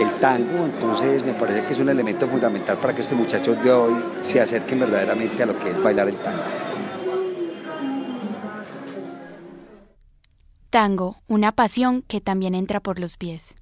el 0.00 0.14
tango, 0.20 0.66
entonces 0.66 1.24
me 1.24 1.32
parece 1.32 1.64
que 1.64 1.72
es 1.72 1.78
un 1.78 1.88
elemento 1.88 2.26
fundamental 2.28 2.78
para 2.78 2.94
que 2.94 3.00
estos 3.00 3.16
muchachos 3.16 3.62
de 3.62 3.72
hoy 3.72 3.94
se 4.20 4.40
acerquen 4.40 4.80
verdaderamente 4.80 5.42
a 5.42 5.46
lo 5.46 5.58
que 5.58 5.70
es 5.70 5.82
bailar 5.82 6.08
el 6.08 6.16
tango. 6.16 6.42
Tango, 10.70 11.16
una 11.26 11.52
pasión 11.52 12.02
que 12.02 12.20
también 12.20 12.54
entra 12.54 12.80
por 12.80 12.98
los 12.98 13.16
pies. 13.16 13.54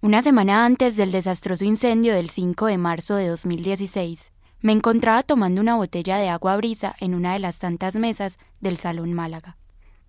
Una 0.00 0.22
semana 0.22 0.64
antes 0.64 0.94
del 0.94 1.10
desastroso 1.10 1.64
incendio 1.64 2.14
del 2.14 2.30
5 2.30 2.66
de 2.66 2.78
marzo 2.78 3.16
de 3.16 3.26
2016, 3.28 4.30
me 4.60 4.72
encontraba 4.72 5.22
tomando 5.22 5.60
una 5.60 5.76
botella 5.76 6.18
de 6.18 6.28
agua 6.28 6.56
brisa 6.56 6.94
en 7.00 7.14
una 7.14 7.32
de 7.32 7.38
las 7.40 7.58
tantas 7.58 7.96
mesas 7.96 8.38
del 8.60 8.78
Salón 8.78 9.12
Málaga. 9.12 9.56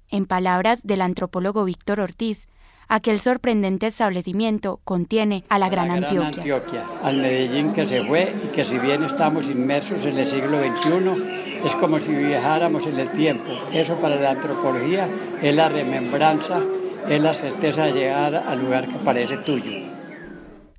En 0.09 0.25
palabras 0.25 0.83
del 0.83 1.01
antropólogo 1.01 1.65
Víctor 1.65 1.99
Ortiz, 1.99 2.47
aquel 2.87 3.19
sorprendente 3.19 3.87
establecimiento 3.87 4.79
contiene 4.83 5.43
a 5.49 5.59
la, 5.59 5.69
Gran, 5.69 5.91
Antioquia. 5.91 6.85
Al 7.03 7.17
Medellín 7.17 7.73
que 7.73 7.85
se 7.85 8.03
fue 8.03 8.35
y 8.43 8.47
que 8.47 8.63
si 8.63 8.77
bien 8.77 9.03
estamos 9.03 9.49
inmersos 9.49 10.05
en 10.05 10.17
el 10.17 10.27
siglo 10.27 10.59
XXI, 10.59 11.63
es 11.65 11.75
como 11.75 11.99
si 11.99 12.13
viajáramos 12.13 12.85
en 12.85 12.99
el 12.99 13.11
tiempo. 13.11 13.51
Eso 13.71 13.97
para 13.99 14.15
la 14.15 14.31
antropología 14.31 15.09
es 15.41 15.55
la 15.55 15.69
remembranza, 15.69 16.61
es 17.09 17.21
la 17.21 17.33
certeza 17.33 17.85
de 17.85 17.93
llegar 17.93 18.35
al 18.35 18.59
lugar 18.59 18.87
que 18.87 18.99
parece 18.99 19.37
tuyo. 19.37 19.71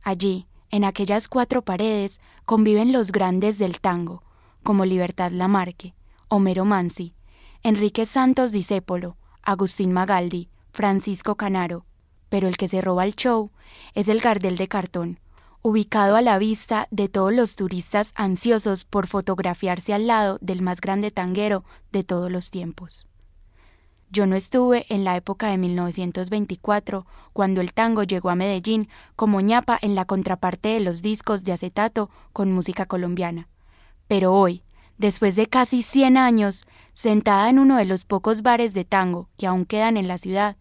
Allí, 0.02 0.46
en 0.70 0.84
aquellas 0.84 1.28
cuatro 1.28 1.62
paredes, 1.62 2.20
conviven 2.44 2.92
los 2.92 3.12
grandes 3.12 3.58
del 3.58 3.80
tango, 3.80 4.22
como 4.62 4.84
Libertad 4.84 5.32
Lamarque, 5.32 5.94
Homero 6.28 6.64
Mansi, 6.64 7.14
Enrique 7.62 8.06
Santos 8.06 8.52
Discépolo, 8.52 9.16
Agustín 9.42 9.92
Magaldi, 9.92 10.48
Francisco 10.72 11.34
Canaro, 11.36 11.84
pero 12.28 12.48
el 12.48 12.56
que 12.56 12.68
se 12.68 12.80
roba 12.80 13.04
el 13.04 13.14
show 13.14 13.50
es 13.94 14.08
el 14.08 14.20
Gardel 14.20 14.56
de 14.56 14.68
cartón, 14.68 15.20
ubicado 15.62 16.16
a 16.16 16.22
la 16.22 16.38
vista 16.38 16.88
de 16.90 17.08
todos 17.08 17.32
los 17.32 17.56
turistas 17.56 18.12
ansiosos 18.14 18.84
por 18.84 19.06
fotografiarse 19.06 19.92
al 19.92 20.06
lado 20.06 20.38
del 20.40 20.62
más 20.62 20.80
grande 20.80 21.10
tanguero 21.10 21.64
de 21.92 22.04
todos 22.04 22.30
los 22.30 22.50
tiempos. 22.50 23.06
Yo 24.10 24.26
no 24.26 24.36
estuve 24.36 24.86
en 24.88 25.04
la 25.04 25.16
época 25.16 25.48
de 25.48 25.58
1924, 25.58 27.06
cuando 27.34 27.60
el 27.60 27.74
tango 27.74 28.04
llegó 28.04 28.30
a 28.30 28.36
Medellín 28.36 28.88
como 29.16 29.40
ñapa 29.42 29.78
en 29.82 29.94
la 29.94 30.06
contraparte 30.06 30.70
de 30.70 30.80
los 30.80 31.02
discos 31.02 31.44
de 31.44 31.52
acetato 31.52 32.08
con 32.32 32.50
música 32.50 32.86
colombiana. 32.86 33.48
Pero 34.06 34.32
hoy, 34.32 34.62
después 34.96 35.36
de 35.36 35.46
casi 35.46 35.82
100 35.82 36.16
años, 36.16 36.64
sentada 36.94 37.50
en 37.50 37.58
uno 37.58 37.76
de 37.76 37.84
los 37.84 38.06
pocos 38.06 38.40
bares 38.40 38.72
de 38.72 38.86
tango 38.86 39.28
que 39.36 39.46
aún 39.46 39.66
quedan 39.66 39.98
en 39.98 40.08
la 40.08 40.16
ciudad, 40.16 40.56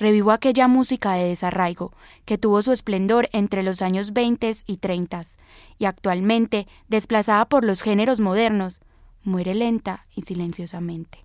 revivo 0.00 0.32
aquella 0.32 0.66
música 0.66 1.12
de 1.12 1.28
desarraigo 1.28 1.92
que 2.24 2.38
tuvo 2.38 2.62
su 2.62 2.72
esplendor 2.72 3.28
entre 3.32 3.62
los 3.62 3.82
años 3.82 4.14
20 4.14 4.50
y 4.66 4.78
30 4.78 5.22
y 5.78 5.84
actualmente, 5.84 6.66
desplazada 6.88 7.44
por 7.44 7.64
los 7.66 7.82
géneros 7.82 8.18
modernos, 8.18 8.80
muere 9.22 9.54
lenta 9.54 10.06
y 10.16 10.22
silenciosamente. 10.22 11.18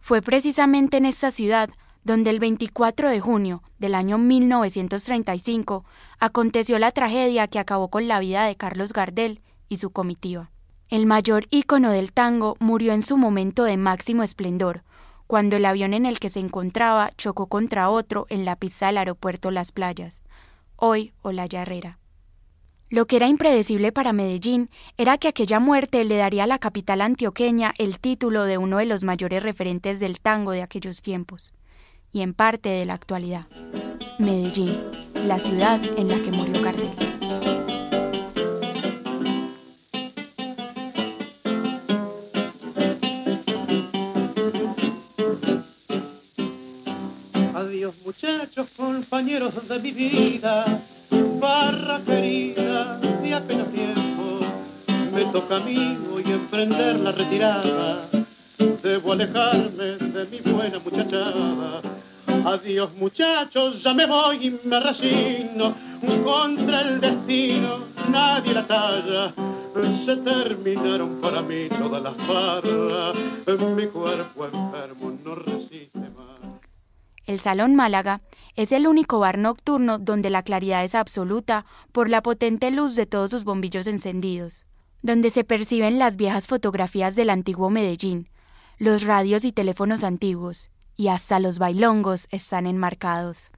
Fue 0.00 0.20
precisamente 0.20 0.98
en 0.98 1.06
esta 1.06 1.30
ciudad 1.30 1.70
donde 2.04 2.30
el 2.30 2.38
24 2.38 3.08
de 3.08 3.20
junio 3.20 3.62
del 3.78 3.94
año 3.94 4.18
1935 4.18 5.84
aconteció 6.18 6.78
la 6.78 6.92
tragedia 6.92 7.48
que 7.48 7.58
acabó 7.58 7.88
con 7.88 8.08
la 8.08 8.20
vida 8.20 8.44
de 8.44 8.56
Carlos 8.56 8.92
Gardel 8.92 9.40
y 9.70 9.76
su 9.76 9.90
comitiva. 9.90 10.50
El 10.90 11.06
mayor 11.06 11.46
ícono 11.50 11.90
del 11.90 12.12
tango 12.12 12.56
murió 12.60 12.92
en 12.92 13.02
su 13.02 13.16
momento 13.16 13.64
de 13.64 13.78
máximo 13.78 14.22
esplendor, 14.22 14.82
cuando 15.28 15.56
el 15.56 15.66
avión 15.66 15.92
en 15.92 16.06
el 16.06 16.18
que 16.18 16.30
se 16.30 16.40
encontraba 16.40 17.10
chocó 17.18 17.46
contra 17.46 17.90
otro 17.90 18.26
en 18.30 18.46
la 18.46 18.56
pista 18.56 18.86
del 18.86 18.96
aeropuerto 18.96 19.50
Las 19.50 19.72
Playas, 19.72 20.22
hoy 20.74 21.12
Olaya 21.20 21.62
Herrera. 21.62 21.98
Lo 22.88 23.06
que 23.06 23.16
era 23.16 23.28
impredecible 23.28 23.92
para 23.92 24.14
Medellín 24.14 24.70
era 24.96 25.18
que 25.18 25.28
aquella 25.28 25.60
muerte 25.60 26.02
le 26.04 26.16
daría 26.16 26.44
a 26.44 26.46
la 26.46 26.58
capital 26.58 27.02
antioqueña 27.02 27.74
el 27.76 27.98
título 27.98 28.44
de 28.44 28.56
uno 28.56 28.78
de 28.78 28.86
los 28.86 29.04
mayores 29.04 29.42
referentes 29.42 30.00
del 30.00 30.18
tango 30.18 30.52
de 30.52 30.62
aquellos 30.62 31.02
tiempos, 31.02 31.52
y 32.10 32.22
en 32.22 32.32
parte 32.32 32.70
de 32.70 32.86
la 32.86 32.94
actualidad. 32.94 33.48
Medellín, 34.18 34.80
la 35.12 35.38
ciudad 35.38 35.84
en 35.84 36.08
la 36.08 36.22
que 36.22 36.32
murió 36.32 36.62
Gardel. 36.62 37.07
Compañeros 48.98 49.54
de 49.68 49.78
mi 49.78 49.92
vida, 49.92 50.82
barra 51.38 52.00
querida 52.04 52.98
de 52.98 53.32
apenas 53.32 53.68
tiempo, 53.68 54.40
me 55.14 55.24
toca 55.26 55.58
a 55.58 55.60
mí 55.60 55.96
hoy 56.12 56.24
emprender 56.24 56.98
la 56.98 57.12
retirada, 57.12 58.08
debo 58.82 59.12
alejarme 59.12 59.84
de 60.14 60.26
mi 60.26 60.40
buena 60.40 60.80
muchachada. 60.80 61.80
Adiós 62.44 62.92
muchachos, 62.94 63.80
ya 63.84 63.94
me 63.94 64.04
voy 64.04 64.48
y 64.48 64.68
me 64.68 64.80
resigno, 64.80 65.76
contra 66.24 66.80
el 66.80 67.00
destino 67.00 67.84
nadie 68.10 68.52
la 68.52 68.66
talla. 68.66 69.32
Se 70.06 70.16
terminaron 70.16 71.20
para 71.20 71.40
mí 71.42 71.68
todas 71.68 72.02
las 72.02 72.16
barras, 72.16 73.14
mi 73.76 73.86
cuerpo 73.86 74.46
enfermo 74.46 75.12
no. 75.24 75.57
El 77.28 77.40
Salón 77.40 77.74
Málaga 77.74 78.22
es 78.56 78.72
el 78.72 78.86
único 78.86 79.18
bar 79.18 79.36
nocturno 79.36 79.98
donde 79.98 80.30
la 80.30 80.42
claridad 80.42 80.82
es 80.82 80.94
absoluta 80.94 81.66
por 81.92 82.08
la 82.08 82.22
potente 82.22 82.70
luz 82.70 82.96
de 82.96 83.04
todos 83.04 83.30
sus 83.30 83.44
bombillos 83.44 83.86
encendidos, 83.86 84.64
donde 85.02 85.28
se 85.28 85.44
perciben 85.44 85.98
las 85.98 86.16
viejas 86.16 86.46
fotografías 86.46 87.16
del 87.16 87.28
antiguo 87.28 87.68
Medellín, 87.68 88.30
los 88.78 89.02
radios 89.02 89.44
y 89.44 89.52
teléfonos 89.52 90.04
antiguos, 90.04 90.70
y 90.96 91.08
hasta 91.08 91.38
los 91.38 91.58
bailongos 91.58 92.28
están 92.30 92.66
enmarcados. 92.66 93.50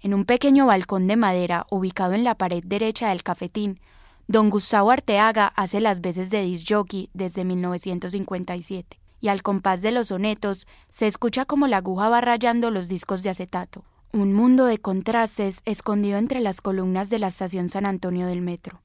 En 0.00 0.12
un 0.12 0.24
pequeño 0.24 0.66
balcón 0.66 1.06
de 1.06 1.14
madera 1.14 1.64
ubicado 1.70 2.12
en 2.12 2.24
la 2.24 2.34
pared 2.34 2.64
derecha 2.66 3.10
del 3.10 3.22
cafetín, 3.22 3.78
don 4.26 4.50
Gustavo 4.50 4.90
Arteaga 4.90 5.46
hace 5.54 5.80
las 5.80 6.00
veces 6.00 6.28
de 6.30 6.42
disc 6.42 6.66
jockey 6.68 7.08
desde 7.14 7.44
1957 7.44 8.98
y 9.20 9.28
al 9.28 9.42
compás 9.42 9.82
de 9.82 9.92
los 9.92 10.08
sonetos 10.08 10.66
se 10.88 11.06
escucha 11.06 11.44
como 11.44 11.66
la 11.66 11.78
aguja 11.78 12.08
va 12.08 12.20
rayando 12.20 12.70
los 12.70 12.88
discos 12.88 13.22
de 13.22 13.30
acetato. 13.30 13.84
Un 14.12 14.32
mundo 14.32 14.66
de 14.66 14.78
contrastes 14.78 15.60
escondido 15.64 16.18
entre 16.18 16.40
las 16.40 16.60
columnas 16.60 17.10
de 17.10 17.18
la 17.18 17.28
estación 17.28 17.68
San 17.68 17.86
Antonio 17.86 18.26
del 18.26 18.40
metro. 18.40 18.82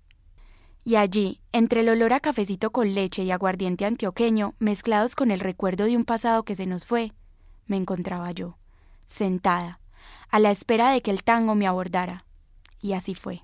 Y 0.83 0.95
allí, 0.95 1.41
entre 1.51 1.81
el 1.81 1.89
olor 1.89 2.13
a 2.13 2.19
cafecito 2.19 2.71
con 2.71 2.95
leche 2.95 3.23
y 3.23 3.31
aguardiente 3.31 3.85
antioqueño, 3.85 4.55
mezclados 4.57 5.15
con 5.15 5.29
el 5.29 5.39
recuerdo 5.39 5.85
de 5.85 5.95
un 5.95 6.05
pasado 6.05 6.43
que 6.43 6.55
se 6.55 6.65
nos 6.65 6.85
fue, 6.85 7.11
me 7.67 7.77
encontraba 7.77 8.31
yo, 8.31 8.57
sentada, 9.05 9.79
a 10.29 10.39
la 10.39 10.49
espera 10.49 10.91
de 10.91 11.01
que 11.01 11.11
el 11.11 11.23
tango 11.23 11.53
me 11.53 11.67
abordara. 11.67 12.25
Y 12.79 12.93
así 12.93 13.13
fue 13.13 13.43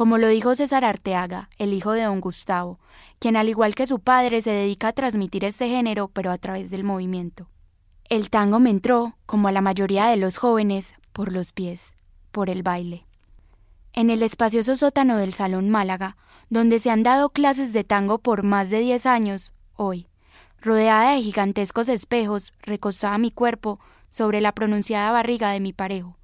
como 0.00 0.16
lo 0.16 0.28
dijo 0.28 0.54
César 0.54 0.82
Arteaga, 0.86 1.50
el 1.58 1.74
hijo 1.74 1.92
de 1.92 2.04
don 2.04 2.22
Gustavo, 2.22 2.80
quien 3.18 3.36
al 3.36 3.50
igual 3.50 3.74
que 3.74 3.84
su 3.84 3.98
padre 3.98 4.40
se 4.40 4.50
dedica 4.50 4.88
a 4.88 4.92
transmitir 4.94 5.44
este 5.44 5.68
género 5.68 6.08
pero 6.08 6.30
a 6.30 6.38
través 6.38 6.70
del 6.70 6.84
movimiento. 6.84 7.50
El 8.08 8.30
tango 8.30 8.60
me 8.60 8.70
entró, 8.70 9.18
como 9.26 9.48
a 9.48 9.52
la 9.52 9.60
mayoría 9.60 10.06
de 10.06 10.16
los 10.16 10.38
jóvenes, 10.38 10.94
por 11.12 11.32
los 11.32 11.52
pies, 11.52 11.92
por 12.32 12.48
el 12.48 12.62
baile. 12.62 13.04
En 13.92 14.08
el 14.08 14.22
espacioso 14.22 14.74
sótano 14.74 15.18
del 15.18 15.34
Salón 15.34 15.68
Málaga, 15.68 16.16
donde 16.48 16.78
se 16.78 16.88
han 16.88 17.02
dado 17.02 17.28
clases 17.28 17.74
de 17.74 17.84
tango 17.84 18.16
por 18.16 18.42
más 18.42 18.70
de 18.70 18.78
diez 18.78 19.04
años, 19.04 19.52
hoy, 19.76 20.08
rodeada 20.62 21.12
de 21.12 21.20
gigantescos 21.20 21.90
espejos, 21.90 22.54
recostaba 22.62 23.18
mi 23.18 23.30
cuerpo 23.30 23.78
sobre 24.08 24.40
la 24.40 24.52
pronunciada 24.52 25.12
barriga 25.12 25.50
de 25.50 25.60
mi 25.60 25.74
parejo, 25.74 26.16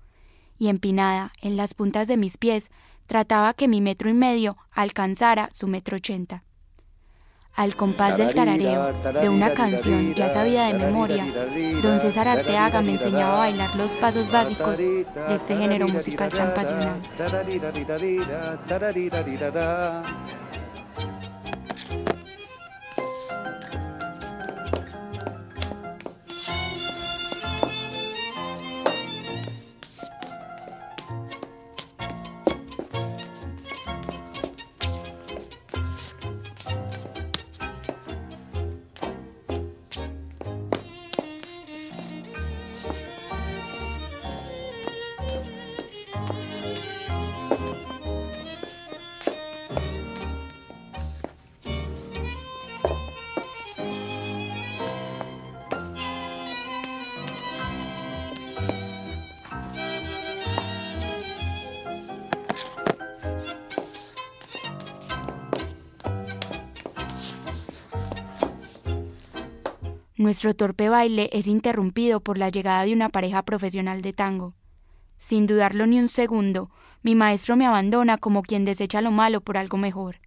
y 0.56 0.68
empinada 0.68 1.30
en 1.42 1.58
las 1.58 1.74
puntas 1.74 2.08
de 2.08 2.16
mis 2.16 2.38
pies 2.38 2.70
trataba 3.06 3.54
que 3.54 3.68
mi 3.68 3.80
metro 3.80 4.08
y 4.08 4.14
medio 4.14 4.56
alcanzara 4.72 5.48
su 5.52 5.66
metro 5.66 5.96
ochenta. 5.96 6.42
Al 7.54 7.74
compás 7.74 8.18
del 8.18 8.34
tarareo 8.34 8.92
de 8.92 9.30
una 9.30 9.54
canción 9.54 10.12
ya 10.12 10.28
sabida 10.28 10.66
de 10.66 10.78
memoria, 10.78 11.24
don 11.80 11.98
César 11.98 12.28
Arteaga 12.28 12.82
me 12.82 12.92
enseñaba 12.92 13.36
a 13.36 13.38
bailar 13.38 13.74
los 13.76 13.92
pasos 13.92 14.30
básicos 14.30 14.76
de 14.76 15.06
este 15.30 15.56
género 15.56 15.88
musical 15.88 16.28
tan 16.28 16.52
pasional. 16.52 17.00
Nuestro 70.18 70.54
torpe 70.54 70.88
baile 70.88 71.28
es 71.32 71.46
interrumpido 71.46 72.20
por 72.20 72.38
la 72.38 72.48
llegada 72.48 72.84
de 72.86 72.94
una 72.94 73.10
pareja 73.10 73.42
profesional 73.42 74.00
de 74.00 74.14
tango. 74.14 74.54
Sin 75.18 75.46
dudarlo 75.46 75.86
ni 75.86 75.98
un 75.98 76.08
segundo, 76.08 76.70
mi 77.02 77.14
maestro 77.14 77.54
me 77.54 77.66
abandona 77.66 78.16
como 78.16 78.40
quien 78.40 78.64
desecha 78.64 79.02
lo 79.02 79.10
malo 79.10 79.42
por 79.42 79.58
algo 79.58 79.76
mejor. 79.76 80.20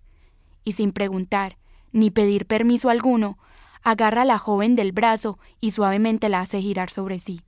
Y 0.64 0.74
sin 0.74 0.92
preguntar, 0.92 1.58
ni 1.92 2.12
pedir 2.12 2.46
permiso 2.46 2.92
alguno, 2.92 3.40
agarra 3.82 4.22
a 4.22 4.26
la 4.26 4.38
joven 4.38 4.76
del 4.76 4.92
brazo 4.92 5.40
y 5.60 5.72
suavemente 5.72 6.30
la 6.30 6.42
hace 6.42 6.62
girar 6.62 6.92
sobre 6.92 7.18
sí. 7.18 7.42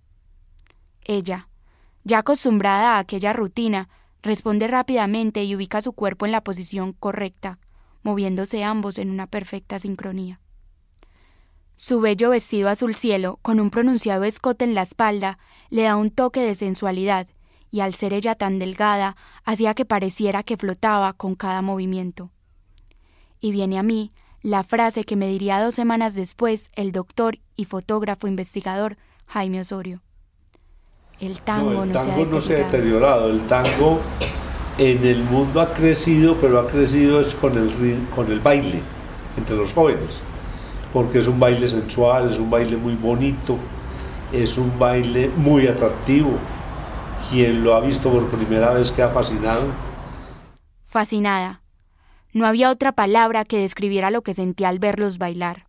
Ella, 1.06 1.48
ya 2.04 2.20
acostumbrada 2.20 2.96
a 2.96 3.00
aquella 3.00 3.34
rutina, 3.34 3.88
responde 4.24 4.68
rápidamente 4.68 5.44
y 5.44 5.56
ubica 5.56 5.80
su 5.82 5.94
cuerpo 5.94 6.26
en 6.26 6.32
la 6.32 6.44
posición 6.44 6.94
correcta, 6.94 7.60
moviéndose 8.02 8.64
ambos 8.64 8.98
en 8.98 9.12
una 9.12 9.28
perfecta 9.28 9.78
sincronía. 9.78 10.41
Su 11.83 12.00
bello 12.00 12.30
vestido 12.30 12.69
azul 12.69 12.94
cielo, 12.94 13.39
con 13.42 13.60
un 13.60 13.72
pronunciado 13.72 14.24
escote 14.24 14.66
en 14.66 14.75
la 14.75 14.83
espalda, 14.83 15.39
le 15.72 15.81
da 15.81 15.95
un 15.95 16.12
toque 16.12 16.42
de 16.42 16.54
sensualidad, 16.54 17.25
y 17.72 17.80
al 17.80 17.95
ser 17.95 18.13
ella 18.13 18.36
tan 18.36 18.60
delgada, 18.60 19.16
hacía 19.45 19.74
que 19.74 19.83
pareciera 19.83 20.44
que 20.44 20.57
flotaba 20.57 21.13
con 21.13 21.33
cada 21.33 21.63
movimiento. 21.63 22.30
Y 23.39 23.51
viene 23.51 23.80
a 23.80 23.83
mí 23.83 24.12
la 24.44 24.63
frase 24.63 25.06
que 25.06 25.16
me 25.16 25.28
diría 25.28 25.60
dos 25.60 25.74
semanas 25.74 26.13
después 26.13 26.69
el 26.75 26.92
doctor 26.92 27.39
y 27.56 27.66
fotógrafo 27.66 28.28
investigador 28.28 28.98
Jaime 29.25 29.62
Osorio. 29.62 30.04
El 31.19 31.42
tango, 31.42 31.83
no, 31.83 32.42
se 32.42 32.57
ha 32.57 32.66
deteriorado, 32.66 33.28
el 33.31 33.48
tango 33.48 34.01
en 34.78 35.04
el 35.04 35.24
mundo 35.24 35.60
ha 35.60 35.74
crecido, 35.74 36.38
pero 36.39 36.60
ha 36.60 36.68
crecido 36.68 37.19
es 37.19 37.33
con 37.33 37.57
el, 37.57 38.07
con 38.16 38.31
el 38.31 38.39
baile 38.39 38.83
entre 39.36 39.56
los 39.56 39.74
jóvenes, 39.74 40.22
porque 40.94 41.20
es 41.20 41.28
un 41.28 41.40
baile 41.40 41.68
sensual, 41.68 42.30
es 42.30 42.40
un 42.40 42.50
baile 42.50 42.78
muy 42.78 42.96
bonito, 42.96 43.58
es 44.32 44.58
un 44.58 44.78
baile 44.78 45.30
muy 45.30 45.68
atractivo. 45.68 46.38
Quien 47.30 47.64
lo 47.64 47.76
ha 47.76 47.80
visto 47.80 48.12
por 48.12 48.28
primera 48.30 48.72
vez 48.72 48.92
queda 48.92 49.10
fascinado. 49.10 49.64
Fascinada. 50.86 51.62
No 52.34 52.46
había 52.46 52.72
otra 52.72 52.92
palabra 52.92 53.46
que 53.46 53.60
describiera 53.60 54.12
lo 54.12 54.22
que 54.22 54.34
sentía 54.34 54.70
al 54.70 54.80
verlos 54.80 55.18
bailar. 55.18 55.68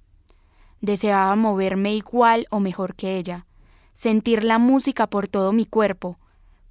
Deseaba 0.80 1.34
moverme 1.36 1.94
igual 1.94 2.46
o 2.50 2.58
mejor 2.58 2.94
que 2.94 3.16
ella, 3.16 3.46
sentir 3.92 4.42
la 4.42 4.58
música 4.58 5.06
por 5.06 5.28
todo 5.28 5.52
mi 5.52 5.64
cuerpo, 5.64 6.18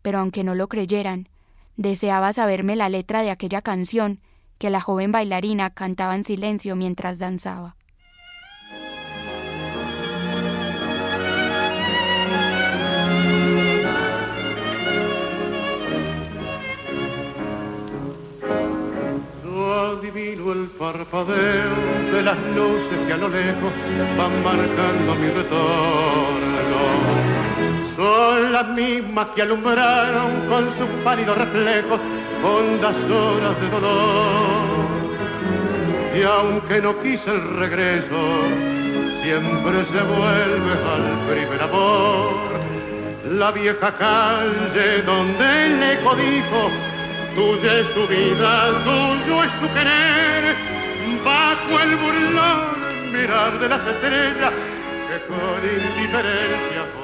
pero 0.02 0.20
aunque 0.20 0.44
no 0.44 0.56
lo 0.56 0.68
creyeran, 0.68 1.30
deseaba 1.78 2.34
saberme 2.34 2.76
la 2.76 2.90
letra 2.90 3.22
de 3.22 3.32
aquella 3.32 3.62
canción 3.62 4.20
que 4.58 4.70
la 4.70 4.82
joven 4.82 5.12
bailarina 5.12 5.70
cantaba 5.70 6.16
en 6.16 6.24
silencio 6.24 6.76
mientras 6.76 7.20
danzaba. 7.20 7.76
Parpadeo 20.82 21.76
de 22.12 22.24
las 22.24 22.38
luces 22.56 22.98
que 23.06 23.14
a 23.14 23.18
lo 23.18 23.30
lejos 23.30 23.72
van 24.18 24.44
marcando 24.44 25.14
mi 25.14 25.30
retorno. 25.30 26.82
Son 27.96 28.52
las 28.52 28.68
mismas 28.70 29.28
que 29.36 29.44
alumbraron 29.44 30.48
con 30.50 30.76
sus 30.80 30.90
pálidos 31.04 31.38
reflejos 31.38 32.00
hondas 32.44 32.96
horas 33.12 33.62
de 33.62 33.70
dolor. 33.70 34.72
Y 36.18 36.24
aunque 36.24 36.82
no 36.82 37.00
quise 37.00 37.30
el 37.30 37.58
regreso, 37.58 38.20
siempre 39.22 39.86
se 39.86 40.02
vuelve 40.02 40.74
al 40.94 41.06
primer 41.30 41.62
amor. 41.62 42.34
La 43.30 43.52
vieja 43.52 43.96
calle 44.00 45.04
donde 45.04 45.66
el 45.68 45.84
eco 45.84 46.16
dijo 46.16 46.72
Tuya 47.36 47.80
es 47.80 47.94
tu 47.94 48.08
vida, 48.08 48.84
tuyo 48.84 49.44
es 49.44 49.60
tu 49.62 49.68
querer, 49.74 50.56
bajo 51.24 51.80
el 51.82 51.96
burlón 51.96 53.14
mirar 53.14 53.58
de 53.58 53.70
las 53.70 53.88
estrellas 53.88 54.54
que 55.08 55.26
con 55.28 55.64
indiferencia 55.64 57.01